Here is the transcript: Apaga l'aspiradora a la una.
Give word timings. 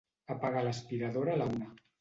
Apaga 0.35 0.63
l'aspiradora 0.69 1.37
a 1.37 1.41
la 1.43 1.51
una. 1.55 1.73